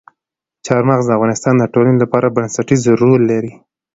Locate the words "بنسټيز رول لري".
2.35-3.53